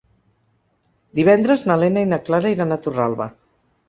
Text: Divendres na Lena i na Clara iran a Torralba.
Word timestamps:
Divendres 1.19 1.65
na 1.71 1.75
Lena 1.81 2.05
i 2.05 2.07
na 2.13 2.19
Clara 2.29 2.55
iran 2.57 2.77
a 2.77 2.79
Torralba. 2.87 3.29